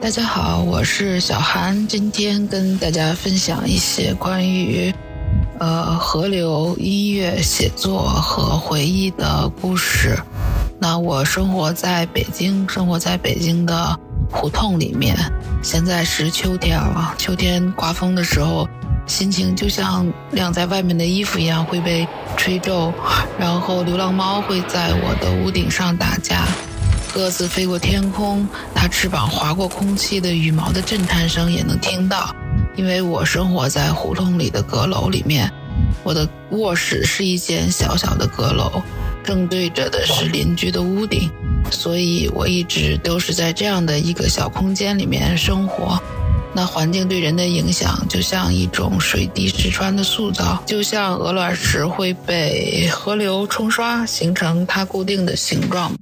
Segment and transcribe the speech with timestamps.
[0.00, 4.94] 大家好，我是小韩，今天跟大家分享一些关于
[5.58, 10.16] 呃河流、音乐、写作和回忆的故事。
[10.78, 13.98] 那我生活在北京，生活在北京的
[14.30, 15.16] 胡同里面。
[15.64, 18.68] 现在是秋天了，秋天刮风的时候，
[19.04, 22.06] 心情就像晾在外面的衣服一样会被
[22.36, 22.92] 吹皱，
[23.36, 26.46] 然后流浪猫会在我的屋顶上打架。
[27.12, 32.34] 鸽子飞过天空，它翅膀划过空气的羽毛的震颤声也能听到。
[32.76, 35.50] 因为我生活在胡同里的阁楼里面，
[36.04, 38.82] 我的卧室是一间小小的阁楼，
[39.24, 41.28] 正对着的是邻居的屋顶，
[41.72, 46.00] 所以我一直都是在这样的一个小空间里面生活。
[46.54, 55.92] 那环境对人的影响，就像一种水滴石穿的塑造，就像鹅卵石会被河流冲刷，形成它固定的形状。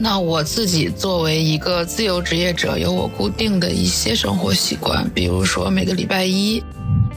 [0.00, 6.62] 那我自己作为一个自由职业者，有我固定的一些生活习惯，比如说每个礼拜一，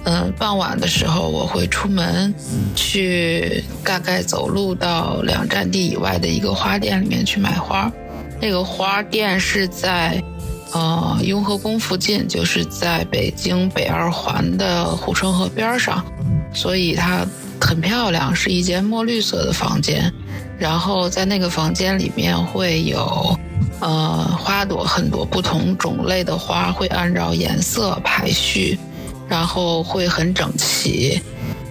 [0.03, 2.33] 嗯，傍晚的时候我会出门
[2.75, 7.91] 去，大概走路到两站地以外的一个花店里面去买花。
[8.41, 10.19] 那个花店是在
[10.73, 16.03] 呃雍和宫附近，就是在北京北二环的护城河边上，
[16.51, 17.23] 所以它
[17.59, 20.11] 很漂亮，是一间墨绿色的房间。
[20.61, 23.35] 然后在那个房间里面会有，
[23.79, 28.77] 呃，花朵很多不同种类的花会按照颜色排序，
[29.27, 31.19] 然后会很整齐。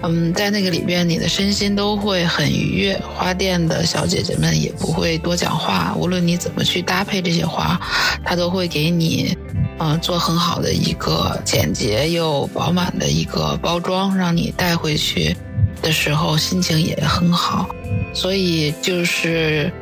[0.03, 3.01] 嗯，在那个里边，你的身心都会很愉悦。
[3.15, 7.81] 花店的小姐姐们也不会多讲话，无论你怎么去搭配这些花，
[8.25, 9.39] 她都会给你，
[9.79, 15.37] 嗯，做很好的一个简洁又饱满的一个包装，让你带回去
[15.81, 17.69] 的时候心情也很好。
[18.13, 19.73] 所以就是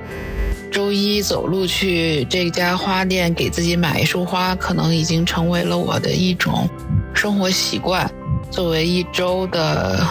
[0.71, 6.69] 周一走路去这家花店给自己买一束花，可能已经成为了我的一种
[7.15, 8.11] 生活习惯，
[8.51, 10.07] 作为一周的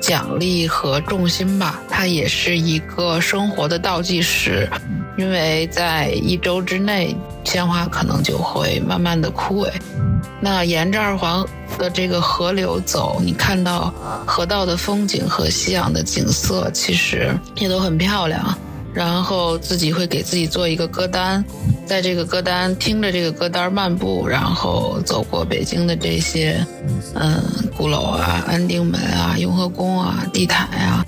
[0.00, 1.80] 奖励和重心吧。
[1.88, 4.68] 它也是一个生活的倒计时，
[5.16, 9.70] 因为在一周之内，鲜花可能就会慢慢的枯萎。
[10.48, 11.44] 那沿着二环
[11.76, 13.92] 的这个河流走，你看到
[14.24, 18.56] 河道的风景和夕阳的景色，其实也都很漂亮。
[18.94, 21.44] 然后自己会给自己做一个歌单，
[21.84, 26.64] 在这个歌单听着这个歌单漫步，然后走过北京的这些，
[27.14, 27.42] 嗯，
[27.76, 31.04] 鼓楼啊、安定门啊、雍和宫啊、地坛啊，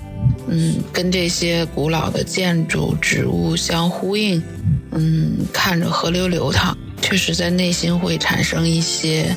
[0.49, 4.43] 嗯，跟这些古老的建筑、植物相呼应，
[4.91, 6.77] 嗯，看着河流流淌。
[7.09, 9.35] 确实，在内心会产生一些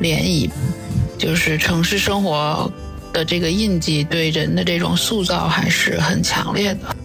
[0.00, 0.48] 涟漪，
[1.18, 2.70] 就是城市生活
[3.12, 6.96] 的这个印记对人的这种塑造还是很强烈的。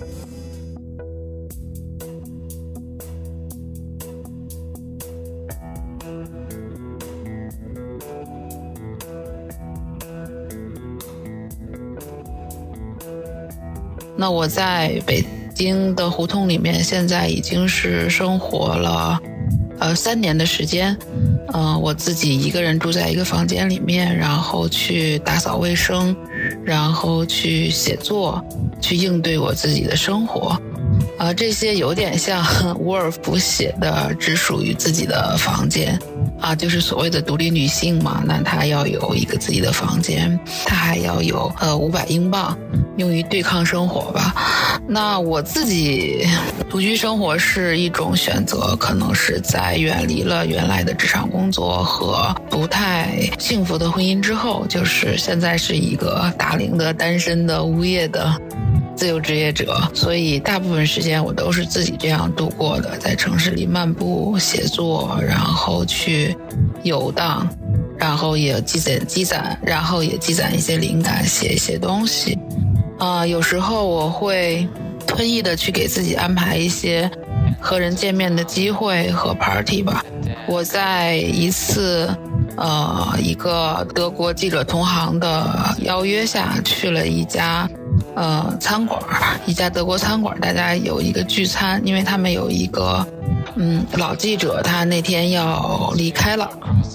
[14.16, 15.25] 那我在北
[15.56, 19.19] 京的胡同里面，现在已经是生活了。
[19.84, 20.98] 呃，三年的时间，
[21.54, 26.16] 嗯，我自己一个人住在一个房间里面，然后去打扫卫生，
[26.64, 28.42] 然后去写作，
[28.80, 30.58] 去应对我自己的生活。
[31.20, 32.42] 呃，这些有点像
[32.80, 36.00] 沃尔夫写的《只属于自己的房间》，
[36.44, 38.22] 啊，就是所谓的独立女性嘛。
[38.26, 42.58] 那她要有一个自己的房间，她还要有呃五百英镑，
[42.97, 44.35] 用于对抗生活吧。
[44.85, 46.28] 那我自己
[46.70, 58.38] 独居生活是一种选择，可能是在远离了原来的职场工作和不太幸福的婚姻之后，就是现在是一个大龄的单身的无业的。
[59.03, 66.34] 自由职业者，所以大部分时间我都是自己这样度过的，在城市里漫步、写作，然后去
[66.84, 67.46] 游荡，
[67.97, 72.40] 然后也积攒积攒，然后也积攒一些灵感，写一些东西。
[72.97, 74.66] 啊，有时候我会
[75.05, 77.11] 特意的去给自己安排一些
[77.59, 80.02] 和人见面的机会和 party 吧。
[80.47, 82.09] 我在一次
[82.55, 87.70] 呃一个德国记者同行的邀约下去了一家。
[88.16, 89.02] 呃，餐馆
[89.46, 93.06] 一家德国餐馆，大家有一个聚餐，因为他们有一个
[93.56, 96.50] 嗯，老记者他那天要离开了，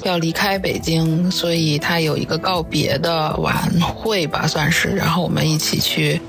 [0.05, 4.88] 要离开北京，所以他有一个告别的晚会吧，算是。
[4.91, 6.20] 然后我们一起去，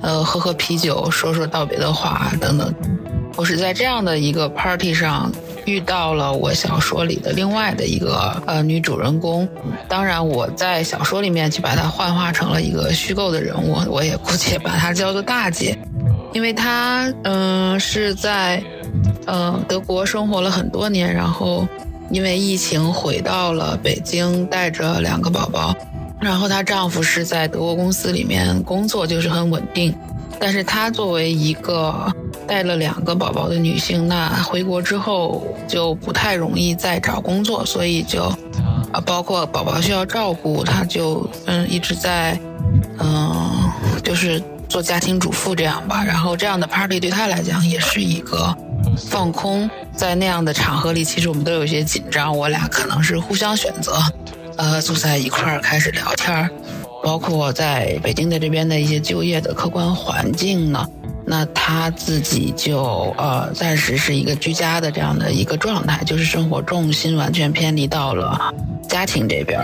[0.00, 2.72] 呃，喝喝啤酒，说说道别的话等等。
[3.36, 5.30] 我是在这样的一个 party 上
[5.66, 9.46] 遇到了我小说里的另外的一个呃女主人公。
[9.86, 15.78] 当然，我在小说里面去把她幻化成了一个虚构的人物，我也姑且把她叫做大姐，
[16.32, 18.62] 因为她嗯是在。
[19.28, 21.66] 嗯，德国生活了很多年，然后
[22.10, 25.74] 因为疫情回到了北京，带着两个宝宝。
[26.20, 29.92] 然后她丈夫是在德国公司里面工作，就是很稳定。
[30.38, 32.06] 但是她作为一个
[32.46, 38.22] 带了两个宝宝的女性，那回国之后就不太容易再找工作，所以就
[38.92, 42.38] 啊，包括宝宝需要照顾，她就嗯一直在
[42.98, 43.70] 嗯
[44.02, 46.04] 就是做家庭主妇这样吧。
[46.04, 48.56] 然后这样的 party 对她来讲也是一个。
[49.10, 52.34] 放空，在那样的场合里，其实我们都有一些紧张。
[52.34, 53.92] 我俩可能是互相选择，
[54.56, 56.48] 呃，坐在一块儿开始聊天儿。
[57.02, 60.86] 包括在北京的这边的一些就业的客观环境呢，
[61.26, 68.54] 那他自己就呃暂时是一个居家的这样的一个状态，就是生活重心完全偏离到了
[68.88, 69.60] 家庭这边。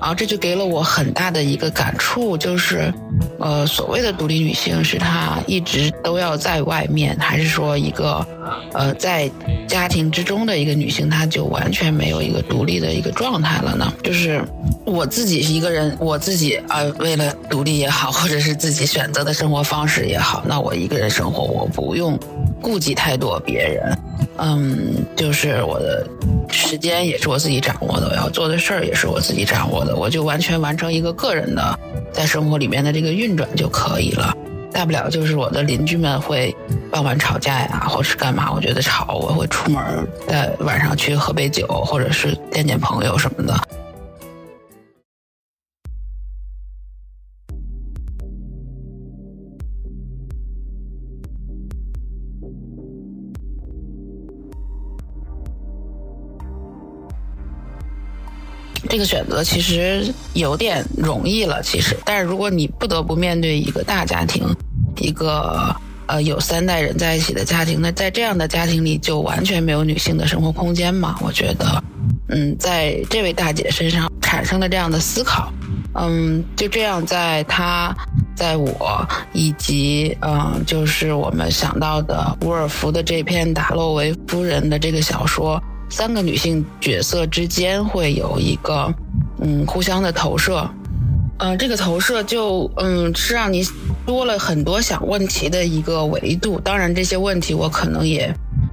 [0.00, 2.92] 然后这就给了我很大的一个感触，就是，
[3.38, 8.26] 呃，所谓的独立女性是她一直都要在外面，还是说一个，
[8.72, 9.30] 呃，在
[9.68, 13.92] 家庭之中的一个女性，她就完全没有一个独立的一个状态了呢？
[14.02, 14.42] 就是
[14.84, 22.18] 我自己一个人，我自己啊，为了独立也好， 或者是自己选择的生活方式也好，那我一个人生活，我不用
[22.60, 23.98] 顾及太多别人。
[24.36, 26.04] 嗯，就是我的
[26.48, 31.78] 时间也是我自己掌握的，我要做的事儿也是我自己掌握的，我就完全完成一个个人的
[32.14, 34.34] 在生活里面的这个运转就可以了。
[34.72, 36.54] 大不了就是我的邻居们会
[36.90, 39.82] 傍晚吵架呀，或是干嘛，我觉得吵，我会出门
[40.26, 43.54] 在晚上去喝杯酒，或者是见见朋友什么的。
[58.94, 64.46] 这个选择其实有点容易了，其实，但是如果你不得不面对一个大家庭，
[65.00, 65.74] 一个
[66.06, 71.18] 呃有三代人在一起的家庭，那在这样的家庭里就完全没有女性的生活空间嘛？
[71.20, 71.82] 我觉得，
[72.28, 75.52] 嗯，在这位大姐身上产生了这样的思考，
[75.94, 77.92] 嗯，就这样，在她，
[78.36, 85.60] 在我以及嗯，就是我们想到的伍尔夫的这篇《达洛维夫人》的这个小说。
[85.94, 88.92] 三个女性角色之间会有一个，
[89.40, 90.68] 嗯，互相的投射，
[91.38, 93.64] 嗯，这个投射就，嗯，是让你
[94.04, 96.58] 多了很多想问题的一个维度。
[96.58, 98.28] 当然，这些问题我可能也，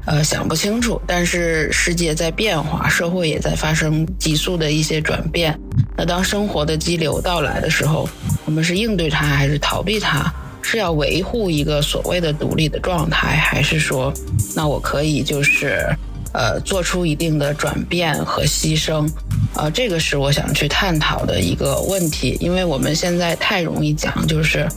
[0.07, 0.99] 呃，想不清楚。
[1.05, 5.55] 但是世界在变化，社会也在发生急速的一些转变。
[5.95, 8.09] 那当生活的激流到来的时候，
[8.45, 10.33] 我们是应对它还是逃避它？
[10.63, 14.11] 是要维护一个所谓的独立的状态，还是说，
[14.55, 15.87] 那我可以就是？
[16.33, 19.09] 呃，做出一定的转变和牺牲，
[19.55, 22.37] 呃，这个是我想去探讨的一个问题。
[22.39, 24.67] 因为我们现在太容易讲，就是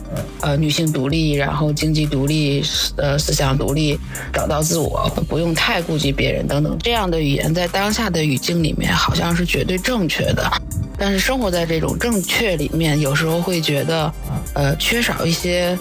[0.40, 2.62] 呃，女性独立，然后经济独立，
[2.97, 3.99] 呃，思想独立，
[4.33, 10.50] 找到自我，不用太顾及别人等等这样的语言，在当下的语境里面好像是绝对正确的。
[10.97, 14.12] 但是生活在这种正确里面，有时候会觉得，
[14.55, 15.76] 呃，缺少一些。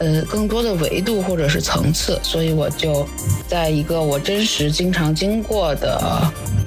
[0.00, 3.06] 呃，更多的维度或者是层次，所以我就
[3.46, 6.22] 在一个我真实经常经过的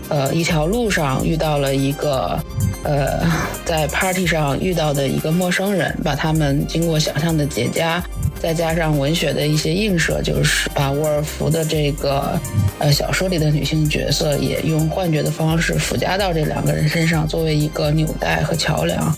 [0.07, 2.39] 呃一条路上遇到了一个
[2.83, 3.25] 呃
[3.65, 7.99] 在 party 上遇到的一个陌生人，把他们经过想象的结痂，
[8.39, 12.39] 再加上文学的一些映射，就是把沃尔夫的这个
[12.77, 19.17] 呃小说里的女性角色也用幻觉的方式附加到这两个人身上，作为一个纽带和桥梁。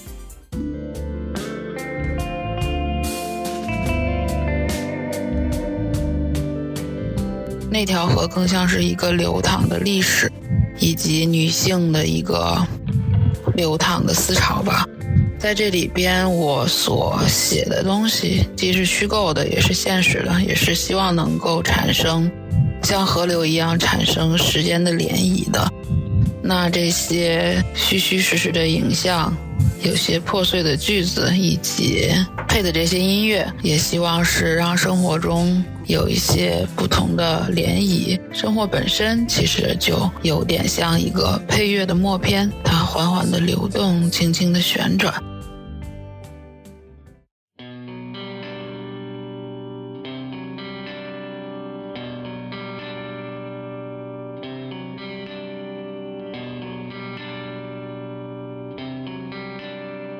[7.78, 10.32] 那条河更像是一个流淌的历史，
[10.80, 12.66] 以及女性的一个
[13.54, 14.86] 流淌的思潮吧。
[15.38, 22.32] 在这里边，我所写的东西既是虚构的，也是现实的，也是希望能够产生
[22.82, 25.70] 像河流一样产生时间的涟漪的。
[26.42, 29.36] 那这些虚虚实实的影像，
[29.84, 32.08] 有些破碎的句子，以及
[32.48, 35.62] 配的这些音乐，也希望是让生活中。
[35.88, 45.14] 有一些不同的涟漪，生活本身其实就有点像一个配乐的默片，它缓缓的流动，轻轻的旋转。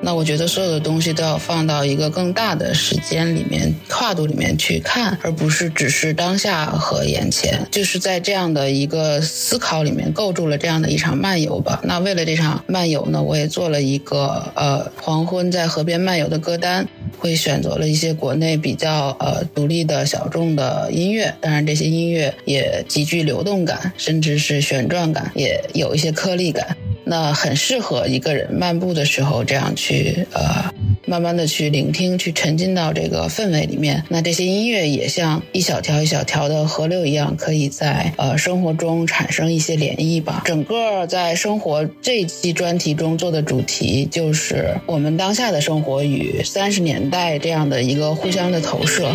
[0.06, 7.66] 那我觉得所有的东西都要放到一个更大的时间里面、跨度里面去看，而不是只是当下和眼前。
[7.72, 11.80] 就是在这样的一个思考里面构筑了这样的一场漫游吧。
[11.82, 16.86] 那为了这场漫游呢，我也做了一个呃黄昏在河边漫游的歌单，
[17.18, 21.34] 会选择了一些国内比较呃独立的小众的音乐。
[21.40, 26.76] 当然，这些音乐也极具流动感，甚至是旋转感，也有一些颗粒感。
[27.08, 30.74] 那很适合一个人漫步的时候这样去呃，
[31.06, 34.02] 慢慢的去聆听，去沉浸到这个氛围里面。
[34.08, 40.42] 那这些音乐也像一小条一小条的河流一样，可以在呃生活中产生一些涟漪吧。
[40.44, 49.12] 整个在生活这期专题中做的主题就是我们当下的生活与三十年代这样的一个互相的投射。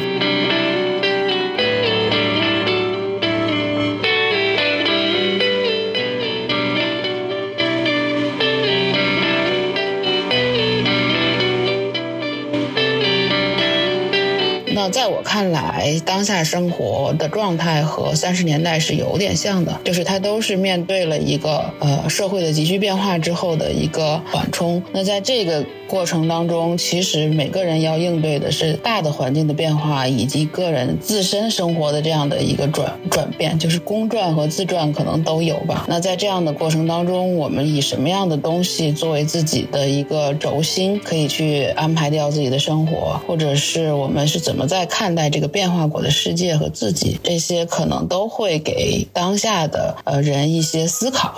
[14.92, 24.84] 在我看来，当下生活的状态和三十年代是有点像的，就是它都是面对了一个呃社会的急剧变化之后的一个缓冲。
[24.92, 35.86] 那在这个过程当中，其实每个人要应对的是大的环境的变化，以及个人自身生活的这样的一个转转变，就是公转和自转可能都有吧。
[35.88, 44.68] 那在这样的过程当中，我们以什么样的东西作为自己的一个轴心，可以去安排掉自己的生活，或者是我们是怎么？
[44.72, 51.36] 在在看待这个变化过的世界和自己，这些可能都会给当下的呃人一些思考。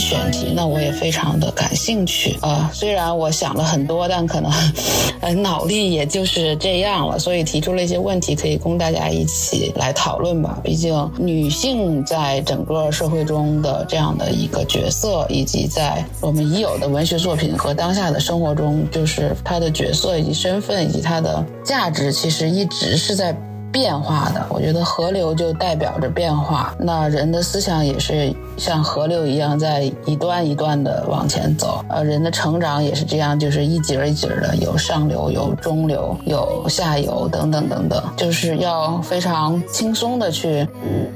[0.00, 2.70] 选题呢，我也非常的感兴趣啊。
[2.72, 4.50] 虽然我想了很多，但可能
[5.20, 10.58] 呃脑力也就是这样了，所以提出了一些问题，可以供大家一起来讨论吧。
[10.64, 23.36] 毕竟女性在整个社会中的这样的一个角色，以及在我们已有的文学作品和当下的生活中，就是她的角色以及身份以及她的价值，其实一直是在。
[23.72, 26.74] 变化的，我觉得河流就代表着变化。
[26.78, 31.84] 那人的思想也是像河流一样，在一段一段的往前走。
[31.88, 38.02] 呃，人的成长也是这样，就是一节一节的，有上流，有中流，有下游，等等等等。
[38.16, 40.66] 就是要非常轻松的去，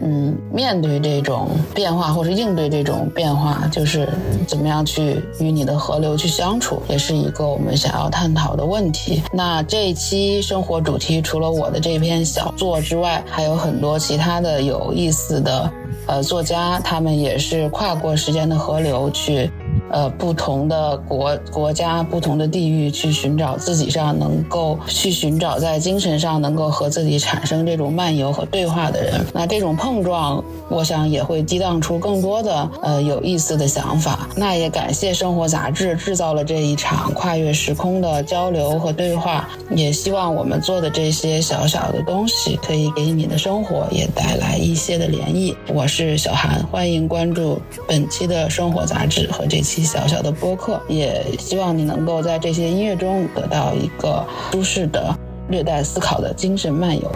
[0.00, 4.08] 嗯，面对这种变化，或者应对这种变化，就是
[4.46, 9.22] 怎么样去与你的河流去相处，也是一个我们想要探讨的问题。
[9.32, 12.50] 那这一期生活主题，除了我的这篇小小。
[12.56, 15.70] 作之外，还有很多其他的有意思的，
[16.06, 19.50] 呃，作家，他们也是跨过时间的河流去。
[19.94, 29.24] 呃，不同的国国家、不同的地域，去寻找自己上能够去寻找在精神上能够和自己产生这种漫游和对话的人。
[29.32, 34.28] 那这种碰撞，我想也会激荡出更多的呃有意思的想法。
[34.34, 39.48] 那也感谢生活杂志制造了这一场跨越时空的交流和对话。
[39.76, 45.54] 也希望我们做的这些小小的东西，可以给你的生活也带来一些的涟漪。
[45.72, 49.83] 我是小韩，欢迎关注本期的生活杂志和这期。
[49.84, 55.14] 小小的播客，也希望你能够在这些音乐中得到一个舒适的、
[55.48, 57.10] 略带思考的精神漫游。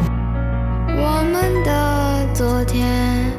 [0.90, 3.32] 我们的昨天，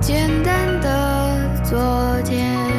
[0.00, 1.78] 简单的昨
[2.24, 2.71] 天。